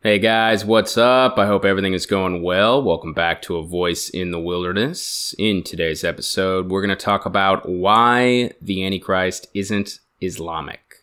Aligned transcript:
Hey 0.00 0.20
guys, 0.20 0.64
what's 0.64 0.96
up? 0.96 1.38
I 1.38 1.46
hope 1.46 1.64
everything 1.64 1.92
is 1.92 2.06
going 2.06 2.40
well. 2.44 2.80
Welcome 2.80 3.12
back 3.12 3.42
to 3.42 3.56
A 3.56 3.64
Voice 3.64 4.08
in 4.08 4.30
the 4.30 4.38
Wilderness. 4.38 5.34
In 5.40 5.64
today's 5.64 6.04
episode, 6.04 6.70
we're 6.70 6.82
going 6.82 6.96
to 6.96 7.04
talk 7.04 7.26
about 7.26 7.68
why 7.68 8.52
the 8.62 8.86
Antichrist 8.86 9.48
isn't 9.54 9.98
Islamic. 10.20 11.02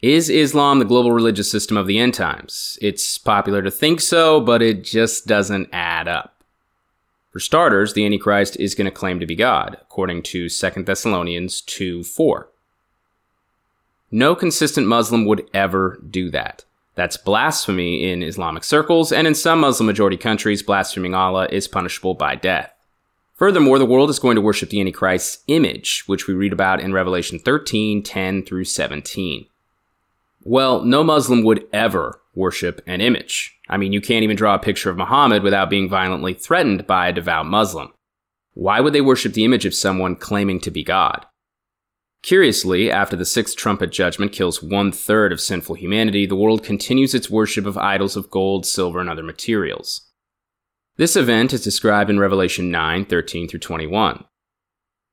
Is 0.00 0.28
Islam 0.28 0.80
the 0.80 0.84
global 0.84 1.12
religious 1.12 1.48
system 1.48 1.76
of 1.76 1.86
the 1.86 2.00
end 2.00 2.12
times? 2.12 2.76
It's 2.82 3.18
popular 3.18 3.62
to 3.62 3.70
think 3.70 4.00
so, 4.00 4.40
but 4.40 4.62
it 4.62 4.82
just 4.82 5.28
doesn't 5.28 5.68
add 5.72 6.08
up. 6.08 6.42
For 7.30 7.38
starters, 7.38 7.92
the 7.92 8.04
Antichrist 8.04 8.56
is 8.58 8.74
going 8.74 8.86
to 8.86 8.90
claim 8.90 9.20
to 9.20 9.26
be 9.26 9.36
God, 9.36 9.78
according 9.80 10.24
to 10.24 10.48
2 10.48 10.70
Thessalonians 10.82 11.60
2 11.60 12.02
4. 12.02 12.48
No 14.10 14.34
consistent 14.34 14.88
Muslim 14.88 15.24
would 15.24 15.48
ever 15.54 16.00
do 16.10 16.32
that. 16.32 16.64
That's 16.94 17.16
blasphemy 17.16 18.10
in 18.10 18.22
Islamic 18.22 18.64
circles, 18.64 19.12
and 19.12 19.26
in 19.26 19.34
some 19.34 19.60
Muslim 19.60 19.86
majority 19.86 20.16
countries, 20.16 20.62
blaspheming 20.62 21.14
Allah 21.14 21.48
is 21.50 21.68
punishable 21.68 22.14
by 22.14 22.34
death. 22.34 22.72
Furthermore, 23.34 23.78
the 23.78 23.86
world 23.86 24.10
is 24.10 24.18
going 24.18 24.36
to 24.36 24.42
worship 24.42 24.70
the 24.70 24.80
Antichrist's 24.80 25.42
image, 25.48 26.04
which 26.06 26.26
we 26.28 26.34
read 26.34 26.52
about 26.52 26.80
in 26.80 26.92
Revelation 26.92 27.38
13 27.38 28.02
10 28.02 28.44
through 28.44 28.64
17. 28.64 29.46
Well, 30.44 30.84
no 30.84 31.02
Muslim 31.02 31.42
would 31.44 31.66
ever 31.72 32.20
worship 32.34 32.82
an 32.86 33.00
image. 33.00 33.58
I 33.68 33.78
mean, 33.78 33.92
you 33.92 34.00
can't 34.00 34.22
even 34.22 34.36
draw 34.36 34.54
a 34.54 34.58
picture 34.58 34.90
of 34.90 34.96
Muhammad 34.96 35.42
without 35.42 35.70
being 35.70 35.88
violently 35.88 36.34
threatened 36.34 36.86
by 36.86 37.08
a 37.08 37.12
devout 37.12 37.46
Muslim. 37.46 37.92
Why 38.54 38.80
would 38.80 38.92
they 38.92 39.00
worship 39.00 39.32
the 39.32 39.44
image 39.44 39.64
of 39.64 39.74
someone 39.74 40.14
claiming 40.14 40.60
to 40.60 40.70
be 40.70 40.84
God? 40.84 41.24
Curiously, 42.22 42.88
after 42.88 43.16
the 43.16 43.24
sixth 43.24 43.56
trumpet 43.56 43.90
judgment 43.90 44.30
kills 44.30 44.62
one 44.62 44.92
third 44.92 45.32
of 45.32 45.40
sinful 45.40 45.74
humanity, 45.74 46.24
the 46.24 46.36
world 46.36 46.62
continues 46.62 47.14
its 47.14 47.28
worship 47.28 47.66
of 47.66 47.76
idols 47.76 48.16
of 48.16 48.30
gold, 48.30 48.64
silver, 48.64 49.00
and 49.00 49.10
other 49.10 49.24
materials. 49.24 50.12
This 50.96 51.16
event 51.16 51.52
is 51.52 51.64
described 51.64 52.10
in 52.10 52.20
Revelation 52.20 52.70
9 52.70 53.06
13 53.06 53.48
through 53.48 53.58
21. 53.58 54.24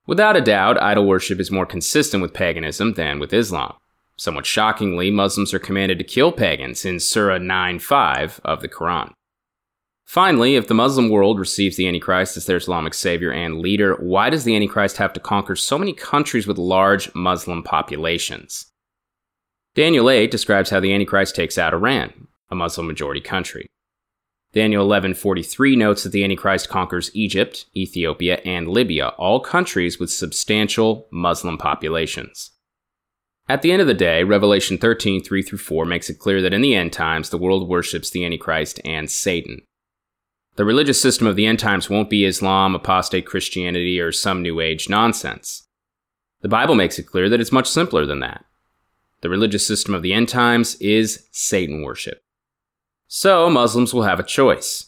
Without 0.06 0.36
a 0.36 0.42
doubt, 0.42 0.82
idol 0.82 1.06
worship 1.06 1.40
is 1.40 1.50
more 1.50 1.66
consistent 1.66 2.22
with 2.22 2.34
paganism 2.34 2.94
than 2.94 3.18
with 3.18 3.34
Islam. 3.34 3.74
Somewhat 4.16 4.46
shockingly, 4.46 5.10
Muslims 5.10 5.54
are 5.54 5.60
commanded 5.60 5.98
to 5.98 6.04
kill 6.04 6.32
pagans 6.32 6.86
in 6.86 7.00
Surah 7.00 7.40
9 7.40 7.80
5 7.80 8.42
of 8.44 8.62
the 8.62 8.68
Quran. 8.68 9.14
Finally, 10.10 10.56
if 10.56 10.68
the 10.68 10.74
Muslim 10.74 11.08
world 11.08 11.38
receives 11.38 11.78
the 11.78 11.88
Antichrist 11.88 12.36
as 12.36 12.48
their 12.48 12.58
Islamic 12.58 12.96
savior 12.96 13.32
and 13.32 13.60
leader, 13.60 13.94
why 13.98 14.32
does 14.32 14.44
the 14.44 14.56
Antichrist 14.56 14.98
have 14.98 15.14
to 15.14 15.20
conquer 15.20 15.56
so 15.56 15.78
many 15.78 15.94
countries 15.94 16.48
with 16.48 16.58
large 16.58 17.14
Muslim 17.14 17.62
populations? 17.62 18.72
Daniel 19.76 20.10
8 20.10 20.32
describes 20.32 20.72
how 20.72 20.80
the 20.80 20.92
Antichrist 20.92 21.36
takes 21.36 21.60
out 21.60 21.76
Iran, 21.76 22.28
a 22.50 22.56
Muslim 22.56 22.88
majority 22.88 23.22
country. 23.22 23.68
Daniel 24.52 24.84
11:43 24.84 25.76
notes 25.76 26.02
that 26.02 26.12
the 26.12 26.24
Antichrist 26.24 26.70
conquers 26.70 27.12
Egypt, 27.14 27.68
Ethiopia, 27.76 28.42
and 28.44 28.68
Libya, 28.68 29.10
all 29.20 29.40
countries 29.40 30.00
with 30.00 30.10
substantial 30.10 31.08
Muslim 31.12 31.56
populations. 31.56 32.50
At 33.48 33.62
the 33.62 33.72
end 33.72 33.84
of 33.84 33.88
the 33.88 33.94
day, 33.94 34.24
Revelation 34.24 34.80
13:3 34.80 35.44
through 35.44 35.60
4 35.60 35.86
makes 35.86 36.10
it 36.10 36.18
clear 36.18 36.42
that 36.42 36.54
in 36.56 36.62
the 36.62 36.74
end 36.74 36.94
times 36.94 37.30
the 37.30 37.38
world 37.38 37.70
worships 37.70 38.10
the 38.10 38.26
Antichrist 38.26 38.82
and 38.84 39.12
Satan. 39.12 39.62
The 40.60 40.66
religious 40.66 41.02
system 41.02 41.26
of 41.26 41.38
the 41.38 41.46
end 41.46 41.58
times 41.58 41.90
won't 41.90 42.10
be 42.10 42.26
Islam, 42.26 42.76
apostate 42.76 43.26
Christianity, 43.26 43.98
or 43.98 44.12
some 44.12 44.42
New 44.42 44.60
Age 44.60 44.90
nonsense. 44.90 45.70
The 46.42 46.50
Bible 46.50 46.76
makes 46.76 47.00
it 47.00 47.04
clear 47.04 47.30
that 47.30 47.40
it's 47.40 47.54
much 47.54 47.70
simpler 47.70 48.06
than 48.06 48.20
that. 48.20 48.44
The 49.22 49.30
religious 49.30 49.66
system 49.66 49.94
of 49.94 50.02
the 50.02 50.12
end 50.12 50.28
times 50.28 50.76
is 50.82 51.30
Satan 51.32 51.82
worship. 51.82 52.22
So, 53.08 53.50
Muslims 53.50 53.94
will 53.94 54.04
have 54.04 54.20
a 54.20 54.24
choice. 54.24 54.88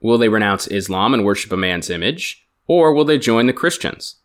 Will 0.00 0.16
they 0.16 0.30
renounce 0.30 0.66
Islam 0.68 1.12
and 1.12 1.22
worship 1.22 1.52
a 1.52 1.56
man's 1.58 1.90
image, 1.90 2.48
or 2.66 2.94
will 2.94 3.04
they 3.04 3.18
join 3.18 3.46
the 3.46 3.52
Christians? 3.52 4.16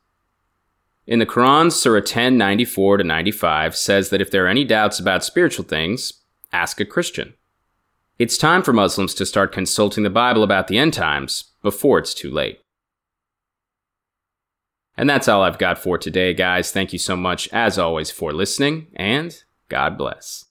In 1.06 1.20
the 1.20 1.26
Quran, 1.26 1.74
Surah 1.74 2.00
10 2.00 2.38
94 2.38 3.00
to 3.00 3.04
95 3.04 3.76
says 3.76 4.12
that 4.12 4.22
if 4.22 4.32
there 4.32 4.46
are 4.46 4.48
any 4.48 4.64
doubts 4.64 4.98
about 4.98 5.26
spiritual 5.26 5.66
things, 5.66 6.14
ask 6.54 6.80
a 6.80 6.86
Christian. 6.86 7.34
It's 8.20 8.38
time 8.38 8.62
for 8.62 8.74
Muslims 8.74 9.16
to 9.16 9.26
start 9.26 9.52
consulting 9.52 10.04
the 10.04 10.10
Bible 10.10 10.44
about 10.44 10.68
the 10.68 10.78
end 10.78 10.94
times 10.94 11.46
before 11.64 11.98
it's 11.98 12.14
too 12.14 12.30
late. 12.30 12.60
And 14.96 15.10
that's 15.10 15.28
all 15.28 15.42
I've 15.42 15.58
got 15.58 15.80
for 15.80 15.98
today, 15.98 16.36
guys. 16.36 16.72
Thank 16.72 16.94
you 16.94 17.00
so 17.00 17.16
much, 17.16 17.50
as 17.52 17.80
always, 17.80 18.12
for 18.12 18.32
listening, 18.32 18.88
and 18.96 19.36
God 19.68 19.98
bless. 19.98 20.46